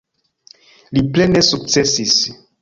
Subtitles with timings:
[0.97, 2.17] Li plene sukcesis.